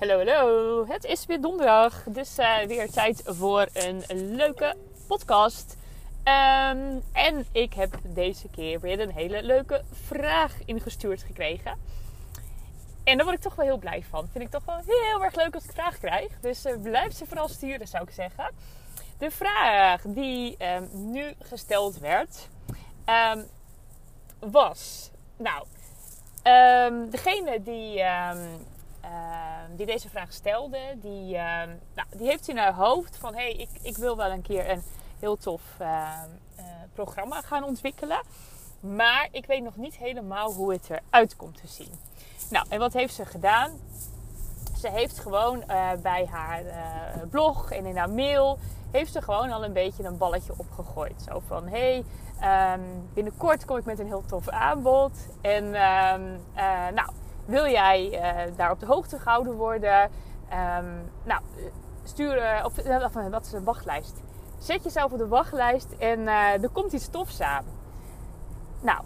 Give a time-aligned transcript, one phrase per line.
[0.00, 0.86] Hallo, hallo.
[0.86, 5.76] Het is weer donderdag, dus uh, weer tijd voor een leuke podcast.
[6.24, 11.78] Um, en ik heb deze keer weer een hele leuke vraag ingestuurd gekregen.
[13.04, 14.28] En daar word ik toch wel heel blij van.
[14.32, 16.40] Vind ik toch wel heel erg leuk als ik vraag krijg.
[16.40, 18.54] Dus uh, blijf ze vooral sturen, zou ik zeggen.
[19.18, 22.48] De vraag die um, nu gesteld werd,
[23.34, 23.46] um,
[24.50, 25.10] was...
[25.36, 25.64] Nou,
[27.10, 28.02] degene die
[29.00, 33.40] Ehm, die deze vraag stelde, die, ehm, nou, die heeft in haar hoofd van hé,
[33.40, 34.82] hey, ik, ik wil wel een keer een
[35.18, 38.20] heel tof ehm, eh, programma gaan ontwikkelen.
[38.80, 41.92] Maar ik weet nog niet helemaal hoe het eruit komt te zien.
[42.50, 43.70] Nou, en wat heeft ze gedaan?
[44.78, 46.74] Ze heeft gewoon uh, bij haar uh,
[47.30, 48.58] blog en in haar mail
[48.90, 51.22] heeft ze gewoon al een beetje een balletje opgegooid.
[51.28, 52.02] Zo van hé,
[52.38, 52.78] hey,
[53.14, 55.12] binnenkort kom ik met een heel tof aanbod.
[55.40, 55.70] En
[56.94, 57.10] nou,
[57.50, 60.02] wil jij uh, daar op de hoogte gehouden worden?
[60.02, 61.40] Um, nou,
[62.04, 64.22] stuur, of, of, wat is een wachtlijst?
[64.58, 67.64] Zet jezelf op de wachtlijst en er komt iets tofs aan.
[68.80, 69.00] Nou,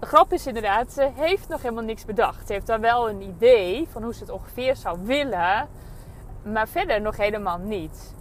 [0.00, 2.46] de grap is inderdaad, ze heeft nog helemaal niks bedacht.
[2.46, 5.68] Ze heeft dan wel een idee van hoe ze het ongeveer zou willen,
[6.42, 8.14] maar verder nog helemaal niet.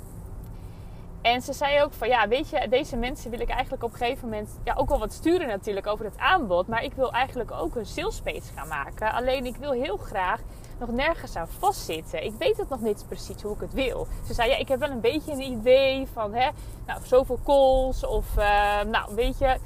[1.24, 3.98] En ze zei ook van ja, weet je, deze mensen wil ik eigenlijk op een
[3.98, 6.68] gegeven moment ja, ook wel wat sturen natuurlijk over het aanbod.
[6.68, 9.14] Maar ik wil eigenlijk ook een sales page gaan maken.
[9.14, 10.40] Alleen ik wil heel graag
[10.80, 12.24] nog nergens aan vastzitten.
[12.24, 14.08] Ik weet het nog niet precies hoe ik het wil.
[14.26, 16.50] Ze zei ja, ik heb wel een beetje een idee van hè,
[16.86, 19.58] nou, zoveel calls of uh, nou weet je,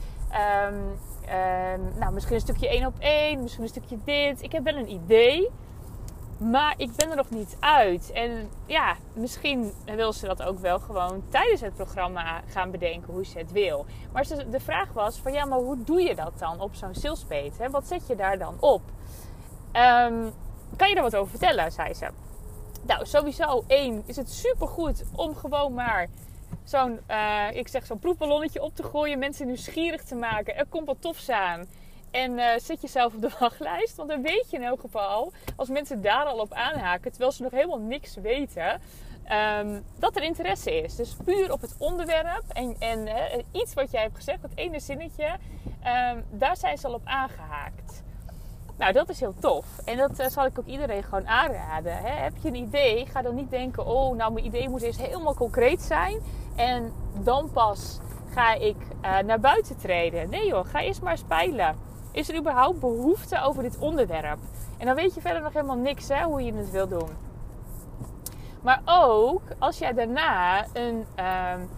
[0.67, 0.99] um,
[1.35, 4.41] um, nou, misschien een stukje één op één, misschien een stukje dit.
[4.41, 5.49] Ik heb wel een idee.
[6.37, 8.11] Maar ik ben er nog niet uit.
[8.11, 13.25] En ja, misschien wil ze dat ook wel gewoon tijdens het programma gaan bedenken hoe
[13.25, 13.85] ze het wil.
[14.11, 17.69] Maar de vraag was van ja, maar hoe doe je dat dan op zo'n salespage?
[17.71, 18.81] Wat zet je daar dan op?
[19.73, 20.33] Um,
[20.75, 22.07] kan je daar wat over vertellen, zei ze.
[22.85, 26.07] Nou, sowieso één is het supergoed om gewoon maar
[26.63, 29.19] zo'n, uh, ik zeg zo'n proefballonnetje op te gooien.
[29.19, 30.55] Mensen nieuwsgierig te maken.
[30.55, 31.65] Er komt wat tofs aan.
[32.11, 33.95] En uh, zet jezelf op de wachtlijst.
[33.95, 37.43] Want dan weet je in elk geval, als mensen daar al op aanhaken, terwijl ze
[37.43, 38.81] nog helemaal niks weten,
[39.31, 40.95] um, dat er interesse is.
[40.95, 43.13] Dus puur op het onderwerp en, en uh,
[43.51, 48.03] iets wat jij hebt gezegd, dat ene zinnetje, um, daar zijn ze al op aangehaakt.
[48.77, 49.65] Nou, dat is heel tof.
[49.85, 51.97] En dat uh, zal ik ook iedereen gewoon aanraden.
[51.97, 52.09] Hè?
[52.09, 55.33] Heb je een idee, ga dan niet denken: oh, nou, mijn idee moet eerst helemaal
[55.35, 56.19] concreet zijn.
[56.55, 56.93] En
[57.23, 57.99] dan pas
[58.33, 58.75] ga ik
[59.25, 60.29] naar buiten treden.
[60.29, 61.75] Nee joh, ga eerst maar spelen.
[62.17, 64.39] Is er überhaupt behoefte over dit onderwerp?
[64.77, 67.09] En dan weet je verder nog helemaal niks hè, hoe je het wil doen.
[68.61, 71.69] Maar ook als jij daarna een, um,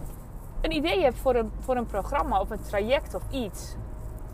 [0.60, 3.74] een idee hebt voor een, voor een programma of een traject of iets.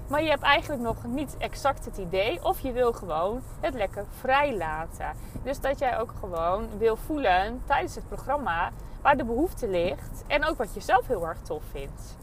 [0.08, 2.44] Maar je hebt eigenlijk nog niet exact het idee.
[2.44, 5.12] Of je wil gewoon het lekker vrij laten.
[5.42, 8.70] Dus dat jij ook gewoon wil voelen tijdens het programma
[9.02, 10.24] waar de behoefte ligt.
[10.26, 12.16] En ook wat je zelf heel erg tof vindt.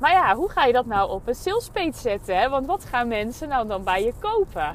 [0.00, 2.38] Maar ja, hoe ga je dat nou op een salespage zetten?
[2.38, 2.48] Hè?
[2.48, 4.74] Want wat gaan mensen nou dan bij je kopen?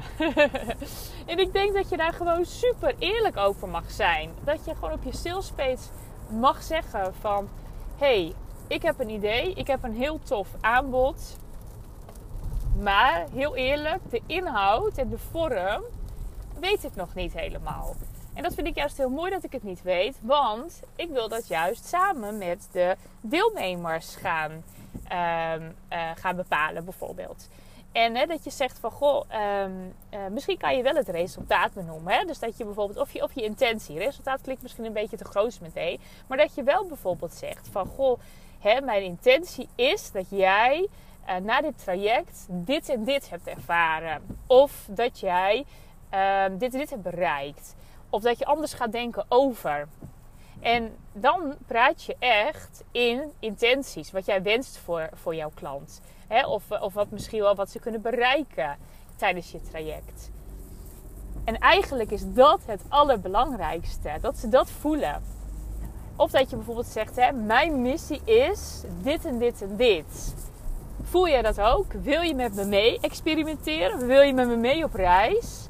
[1.32, 4.30] en ik denk dat je daar gewoon super eerlijk over mag zijn.
[4.44, 5.88] Dat je gewoon op je salespage
[6.28, 7.48] mag zeggen van...
[7.96, 8.32] hey,
[8.66, 9.52] ik heb een idee.
[9.52, 11.36] Ik heb een heel tof aanbod.
[12.80, 15.82] Maar heel eerlijk, de inhoud en de vorm
[16.60, 17.94] weet ik nog niet helemaal.
[18.36, 20.18] En dat vind ik juist heel mooi dat ik het niet weet.
[20.22, 27.48] Want ik wil dat juist samen met de deelnemers gaan um, uh, gaan bepalen, bijvoorbeeld.
[27.92, 29.24] En hè, dat je zegt van goh,
[29.62, 32.12] um, uh, misschien kan je wel het resultaat benoemen.
[32.12, 32.24] Hè?
[32.24, 35.24] Dus dat je bijvoorbeeld, of je, of je intentie, resultaat klinkt misschien een beetje te
[35.24, 36.00] groot meteen.
[36.26, 38.20] Maar dat je wel bijvoorbeeld zegt van goh,
[38.60, 40.88] hè, mijn intentie is dat jij
[41.28, 44.22] uh, na dit traject dit en dit hebt ervaren.
[44.46, 45.64] Of dat jij
[46.46, 47.74] um, dit en dit hebt bereikt.
[48.16, 49.88] Of dat je anders gaat denken over.
[50.60, 56.00] En dan praat je echt in intenties, wat jij wenst voor, voor jouw klant.
[56.46, 58.76] Of, of wat misschien wel wat ze kunnen bereiken
[59.16, 60.30] tijdens je traject.
[61.44, 65.22] En eigenlijk is dat het allerbelangrijkste, dat ze dat voelen.
[66.16, 70.34] Of dat je bijvoorbeeld zegt, hè, mijn missie is dit en dit en dit.
[71.02, 71.92] Voel jij dat ook?
[71.92, 74.06] Wil je met me mee experimenteren?
[74.06, 75.68] Wil je met me mee op reis?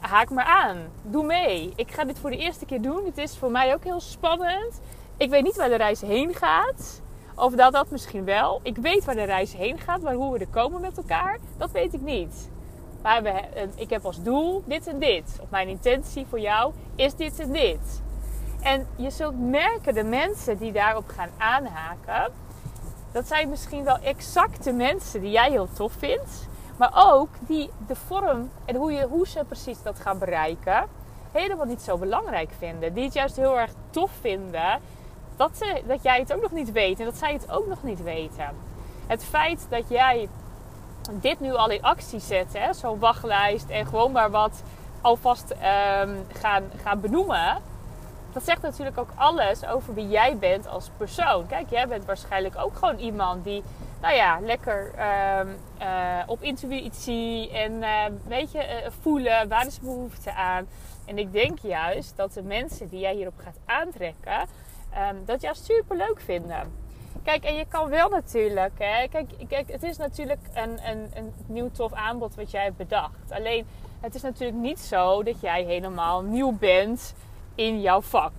[0.00, 0.78] Haak maar aan.
[1.02, 1.72] Doe mee.
[1.76, 3.04] Ik ga dit voor de eerste keer doen.
[3.04, 4.80] Het is voor mij ook heel spannend.
[5.16, 7.02] Ik weet niet waar de reis heen gaat.
[7.34, 8.60] Of dat dat misschien wel.
[8.62, 11.70] Ik weet waar de reis heen gaat, maar hoe we er komen met elkaar, dat
[11.70, 12.50] weet ik niet.
[13.02, 13.32] Maar we,
[13.74, 15.38] ik heb als doel dit en dit.
[15.40, 18.02] Of mijn intentie voor jou is dit en dit.
[18.62, 22.32] En je zult merken, de mensen die daarop gaan aanhaken,
[23.12, 26.48] dat zijn misschien wel exacte mensen die jij heel tof vindt.
[26.76, 30.84] Maar ook die de vorm en hoe, je, hoe ze precies dat gaan bereiken,
[31.32, 32.94] helemaal niet zo belangrijk vinden.
[32.94, 34.80] Die het juist heel erg tof vinden
[35.36, 37.82] dat, ze, dat jij het ook nog niet weet en dat zij het ook nog
[37.82, 38.48] niet weten.
[39.06, 40.28] Het feit dat jij
[41.10, 44.62] dit nu al in actie zet, zo'n wachtlijst en gewoon maar wat
[45.00, 47.62] alvast um, gaan, gaan benoemen,
[48.32, 51.46] dat zegt natuurlijk ook alles over wie jij bent als persoon.
[51.46, 53.62] Kijk, jij bent waarschijnlijk ook gewoon iemand die,
[54.02, 54.92] nou ja, lekker
[55.40, 60.66] um, uh, op intuïtie en uh, weet je, uh, voelen waar is behoefte aan.
[61.04, 64.40] En ik denk juist dat de mensen die jij hierop gaat aantrekken,
[65.10, 66.72] um, dat jou super leuk vinden.
[67.22, 71.32] Kijk, en je kan wel natuurlijk, hè, kijk, kijk het is natuurlijk een, een, een
[71.46, 73.30] nieuw tof aanbod wat jij hebt bedacht.
[73.32, 73.66] Alleen,
[74.00, 77.14] het is natuurlijk niet zo dat jij helemaal nieuw bent
[77.54, 78.32] in jouw vak.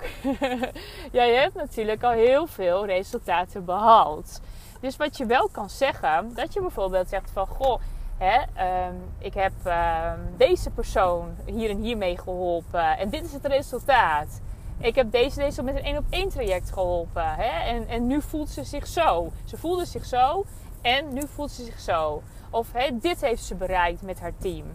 [1.12, 4.42] jij hebt natuurlijk al heel veel resultaten behaald.
[4.84, 7.82] Dus wat je wel kan zeggen, dat je bijvoorbeeld zegt van, goh,
[8.18, 8.42] hè,
[8.88, 13.46] um, ik heb um, deze persoon hier en hier mee geholpen en dit is het
[13.46, 14.42] resultaat.
[14.78, 17.36] Ik heb deze deze met een één op één traject geholpen.
[17.36, 17.70] Hè?
[17.70, 19.32] En, en nu voelt ze zich zo.
[19.46, 20.46] Ze voelde zich zo
[20.82, 22.22] en nu voelt ze zich zo.
[22.50, 24.66] Of hè, dit heeft ze bereikt met haar team.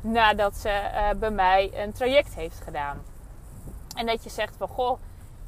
[0.00, 3.02] Nadat ze uh, bij mij een traject heeft gedaan.
[3.96, 4.98] En dat je zegt van goh,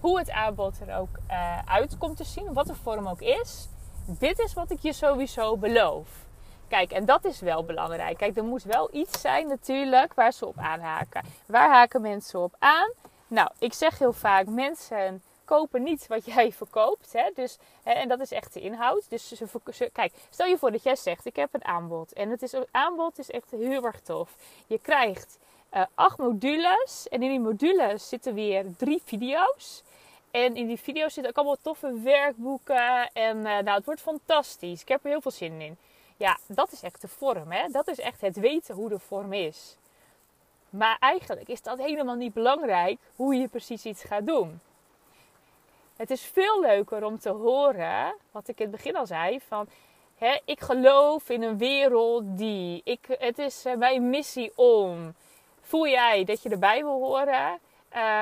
[0.00, 3.68] hoe het aanbod er ook uh, uit komt te zien, wat de vorm ook is.
[4.08, 6.08] Dit is wat ik je sowieso beloof.
[6.68, 8.16] Kijk, en dat is wel belangrijk.
[8.16, 11.24] Kijk, er moet wel iets zijn natuurlijk waar ze op aanhaken.
[11.46, 12.92] Waar haken mensen op aan?
[13.26, 17.12] Nou, ik zeg heel vaak: mensen kopen niet wat jij verkoopt.
[17.12, 17.30] Hè?
[17.34, 19.10] Dus, en dat is echt de inhoud.
[19.10, 22.12] Dus ze, kijk, stel je voor dat jij zegt: Ik heb een aanbod.
[22.12, 24.36] En het, is, het aanbod is echt heel erg tof.
[24.66, 25.38] Je krijgt
[25.74, 27.08] uh, acht modules.
[27.08, 29.82] En in die modules zitten weer drie video's.
[30.44, 33.10] En in die video's zitten ook allemaal toffe werkboeken.
[33.12, 34.80] En uh, nou, het wordt fantastisch.
[34.80, 35.76] Ik heb er heel veel zin in.
[36.16, 37.52] Ja, dat is echt de vorm.
[37.52, 37.68] Hè?
[37.68, 39.76] Dat is echt het weten hoe de vorm is.
[40.70, 44.60] Maar eigenlijk is dat helemaal niet belangrijk hoe je precies iets gaat doen.
[45.96, 49.68] Het is veel leuker om te horen, wat ik in het begin al zei, van
[50.16, 55.14] hè, ik geloof in een wereld die, ik, het is uh, mijn missie om.
[55.60, 57.58] Voel jij dat je erbij wil horen?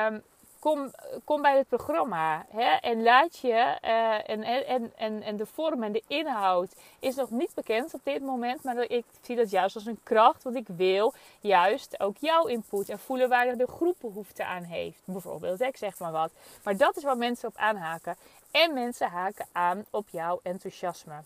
[0.06, 0.22] Um,
[0.64, 0.90] kom,
[1.24, 2.46] kom bij het programma.
[2.50, 2.70] Hè?
[2.80, 7.30] En laat je, uh, en, en, en, en de vorm en de inhoud is nog
[7.30, 8.62] niet bekend op dit moment.
[8.62, 10.42] Maar ik zie dat juist als een kracht.
[10.42, 15.00] Want ik wil juist ook jouw input en voelen waar de groep behoefte aan heeft.
[15.04, 16.32] Bijvoorbeeld, ik zeg maar wat.
[16.62, 18.16] Maar dat is waar mensen op aanhaken.
[18.50, 21.22] En mensen haken aan op jouw enthousiasme.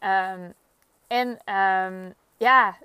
[0.00, 0.54] Um,
[1.06, 2.76] en um, ja,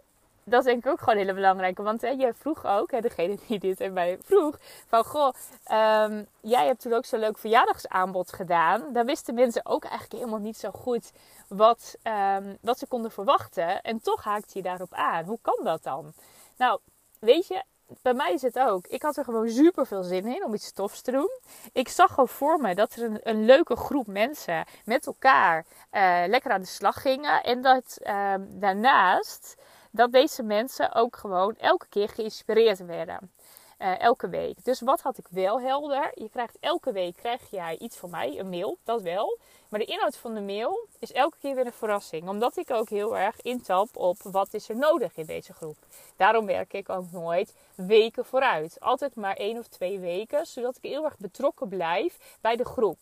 [0.50, 1.82] dat is denk ik ook gewoon hele belangrijke.
[1.84, 4.58] Want hè, je vroeg ook, hè, degene die dit en mij vroeg,
[4.88, 5.34] van goh,
[5.72, 8.94] um, jij hebt toen ook zo'n leuk verjaardagsaanbod gedaan.
[8.94, 11.12] Daar wisten mensen ook eigenlijk helemaal niet zo goed
[11.48, 11.98] wat,
[12.38, 13.82] um, wat ze konden verwachten.
[13.82, 15.26] En toch haakt je daarop aan.
[15.26, 16.14] Hoe kan dat dan?
[16.58, 16.80] Nou,
[17.20, 17.64] weet je,
[18.02, 18.88] bij mij is het ook.
[18.88, 21.30] Ik had er gewoon super veel zin in om iets tofs te doen.
[21.74, 26.52] Ik zag gewoon voor me dat er een, leuke groep mensen met elkaar uh, lekker
[26.52, 27.44] aan de slag gingen.
[27.44, 29.56] En dat uh, daarnaast
[29.92, 33.32] dat deze mensen ook gewoon elke keer geïnspireerd werden.
[33.80, 34.64] Uh, elke week.
[34.64, 36.12] Dus wat had ik wel helder?
[36.14, 39.38] Je krijgt elke week krijg jij iets van mij, een mail, dat wel.
[39.70, 42.28] Maar de inhoud van de mail is elke keer weer een verrassing.
[42.28, 45.78] Omdat ik ook heel erg intap op wat is er nodig in deze groep.
[46.16, 48.78] Daarom werk ik ook nooit weken vooruit.
[48.80, 50.46] Altijd maar één of twee weken.
[50.46, 52.98] Zodat ik heel erg betrokken blijf bij de groep.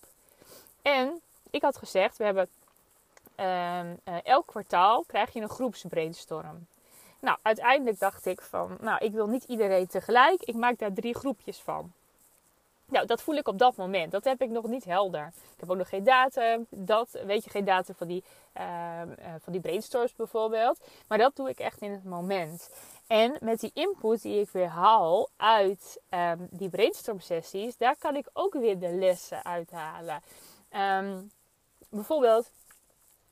[0.82, 2.50] En ik had gezegd, we hebben
[3.40, 6.68] uh, uh, elk kwartaal krijg je een groepsbrainstorm.
[7.20, 10.42] Nou, uiteindelijk dacht ik van, nou, ik wil niet iedereen tegelijk.
[10.42, 11.92] Ik maak daar drie groepjes van.
[12.90, 14.12] Nou, dat voel ik op dat moment.
[14.12, 15.26] Dat heb ik nog niet helder.
[15.28, 16.66] Ik heb ook nog geen datum.
[16.70, 18.24] Dat, weet je, geen datum van die,
[18.58, 20.80] uh, uh, van die brainstorms bijvoorbeeld.
[21.08, 22.70] Maar dat doe ik echt in het moment.
[23.08, 28.16] En met die input die ik weer haal uit um, die brainstorm sessies, daar kan
[28.16, 30.22] ik ook weer de lessen uithalen.
[30.76, 31.32] Um,
[31.90, 32.52] bijvoorbeeld,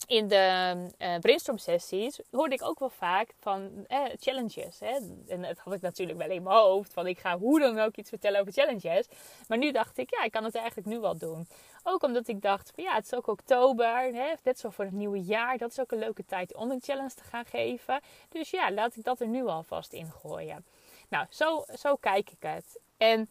[0.08, 4.80] in de uh, brainstorm sessies hoorde ik ook wel vaak van eh, challenges.
[4.80, 4.98] Hè?
[5.28, 6.94] En dat had ik natuurlijk wel in mijn hoofd.
[6.94, 9.08] Van ik ga hoe dan ook iets vertellen over challenges.
[9.48, 11.48] Maar nu dacht ik, ja, ik kan het eigenlijk nu wel doen.
[11.84, 14.14] Ook omdat ik dacht, van, ja, het is ook oktober.
[14.14, 14.34] Hè?
[14.44, 15.58] Net zo voor het nieuwe jaar.
[15.58, 18.02] Dat is ook een leuke tijd om een challenge te gaan geven.
[18.30, 20.66] Dus ja, laat ik dat er nu alvast in gooien.
[21.10, 22.80] Nou, zo, zo kijk ik het.
[22.98, 23.30] En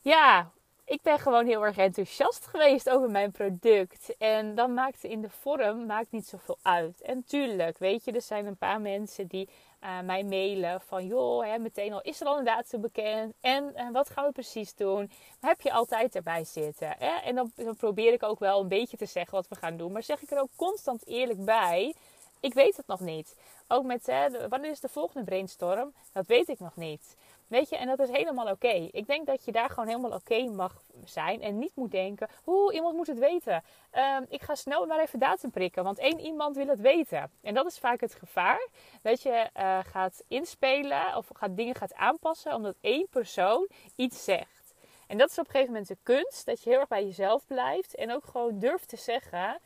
[0.00, 0.50] ja,
[0.88, 4.16] ik ben gewoon heel erg enthousiast geweest over mijn product.
[4.18, 7.00] En dan maakt in de vorm maakt niet zoveel uit.
[7.00, 9.48] En tuurlijk, weet je, er zijn een paar mensen die
[9.84, 13.34] uh, mij mailen van joh, hè, meteen al is er al een datum bekend.
[13.40, 15.10] En uh, wat gaan we precies doen?
[15.40, 16.94] heb je altijd erbij zitten.
[16.98, 17.16] Hè?
[17.24, 19.92] En dan, dan probeer ik ook wel een beetje te zeggen wat we gaan doen.
[19.92, 21.94] Maar zeg ik er ook constant eerlijk bij.
[22.40, 23.36] Ik weet het nog niet.
[23.68, 25.92] Ook met hè, wanneer is de volgende brainstorm?
[26.12, 27.16] Dat weet ik nog niet.
[27.48, 28.88] Weet je, en dat is helemaal oké.
[28.92, 31.42] Ik denk dat je daar gewoon helemaal oké mag zijn.
[31.42, 33.62] En niet moet denken, oeh, iemand moet het weten.
[33.90, 37.30] Ehm, ik ga snel maar even datum prikken, want één iemand wil het weten.
[37.42, 38.68] En dat is vaak het gevaar.
[39.02, 44.74] Dat je uh, gaat inspelen of gaat, dingen gaat aanpassen omdat één persoon iets zegt.
[45.06, 46.46] En dat is op een gegeven moment de kunst.
[46.46, 47.94] Dat je heel erg bij jezelf blijft.
[47.94, 49.60] En ook gewoon durft te zeggen,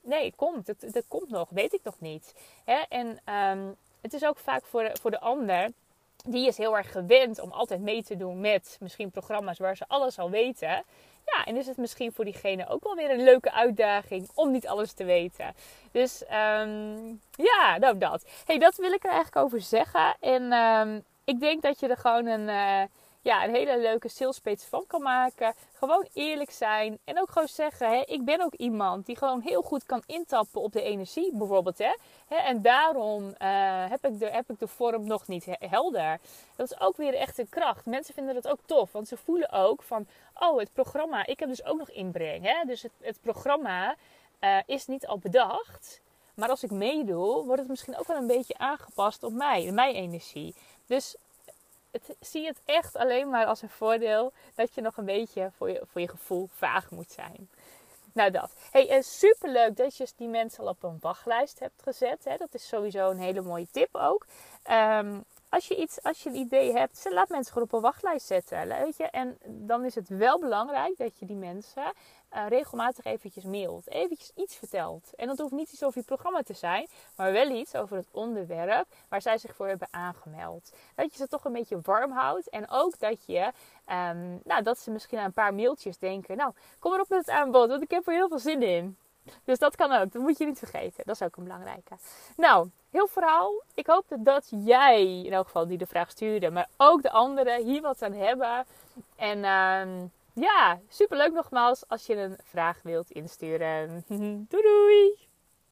[0.00, 0.66] nee, komt.
[0.66, 2.34] Het, het komt nog, weet ik nog niet.
[2.64, 2.82] Hè?
[2.88, 5.70] En um, het is ook vaak voor, voor de ander
[6.26, 9.84] die is heel erg gewend om altijd mee te doen met misschien programma's waar ze
[9.88, 10.84] alles al weten.
[11.26, 14.66] Ja, en is het misschien voor diegene ook wel weer een leuke uitdaging om niet
[14.66, 15.54] alles te weten.
[15.90, 18.24] Dus um, ja, nou dat.
[18.44, 20.16] hey, dat wil ik er eigenlijk over zeggen.
[20.20, 22.82] En um, ik denk dat je er gewoon een, uh,
[23.26, 25.54] ja, een hele leuke salespage van kan maken.
[25.72, 26.98] Gewoon eerlijk zijn.
[27.04, 30.60] En ook gewoon zeggen, hè, ik ben ook iemand die gewoon heel goed kan intappen
[30.60, 31.78] op de energie bijvoorbeeld.
[31.78, 31.94] Hè.
[32.36, 36.18] En daarom uh, heb, ik de, heb ik de vorm nog niet helder.
[36.56, 37.86] Dat is ook weer echt een kracht.
[37.86, 38.92] Mensen vinden dat ook tof.
[38.92, 42.44] Want ze voelen ook van, oh het programma, ik heb dus ook nog inbreng.
[42.44, 42.64] Hè.
[42.66, 43.96] Dus het, het programma
[44.40, 46.00] uh, is niet al bedacht.
[46.34, 49.94] Maar als ik meedoe, wordt het misschien ook wel een beetje aangepast op mij, mijn
[49.94, 50.54] energie.
[50.86, 51.16] Dus
[52.06, 55.70] het, zie het echt alleen maar als een voordeel dat je nog een beetje voor
[55.70, 57.48] je, voor je gevoel vaag moet zijn.
[58.12, 58.52] Nou dat.
[58.70, 62.24] Hey, uh, superleuk dat je die mensen al op een wachtlijst hebt gezet.
[62.24, 62.36] Hè.
[62.36, 64.26] Dat is sowieso een hele mooie tip ook.
[64.70, 68.26] Um, als je, iets, als je een idee hebt, laat mensen gewoon op een wachtlijst
[68.26, 68.68] zetten.
[68.68, 69.04] Weet je?
[69.04, 71.92] En dan is het wel belangrijk dat je die mensen
[72.34, 73.88] uh, regelmatig eventjes mailt.
[73.90, 75.10] Eventjes iets vertelt.
[75.16, 76.86] En dat hoeft niet iets over je programma te zijn,
[77.16, 80.72] maar wel iets over het onderwerp waar zij zich voor hebben aangemeld.
[80.94, 82.48] Dat je ze toch een beetje warm houdt.
[82.48, 83.52] En ook dat je,
[83.86, 86.36] um, nou, dat ze misschien aan een paar mailtjes denken.
[86.36, 88.96] Nou, kom erop met het aanbod, want ik heb er heel veel zin in.
[89.44, 90.12] Dus dat kan ook.
[90.12, 91.04] Dat moet je niet vergeten.
[91.04, 91.96] Dat is ook een belangrijke.
[92.36, 93.62] Nou, heel vooral.
[93.74, 97.64] Ik hoop dat jij, in elk geval die de vraag stuurde, maar ook de anderen
[97.64, 98.66] hier wat aan hebben.
[99.16, 100.08] En uh,
[100.44, 104.04] ja, superleuk nogmaals als je een vraag wilt insturen.
[104.48, 105.25] doei doei!